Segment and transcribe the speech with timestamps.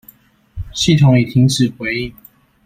[0.73, 2.15] 系統已停止回應